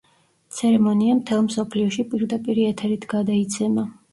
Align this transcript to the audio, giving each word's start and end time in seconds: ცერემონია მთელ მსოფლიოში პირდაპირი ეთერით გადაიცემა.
ცერემონია 0.59 1.17
მთელ 1.19 1.45
მსოფლიოში 1.49 2.07
პირდაპირი 2.15 2.67
ეთერით 2.73 3.07
გადაიცემა. 3.17 3.87